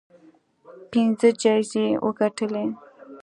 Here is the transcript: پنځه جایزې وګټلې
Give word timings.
پنځه 0.91 1.29
جایزې 1.41 1.85
وګټلې 2.05 2.65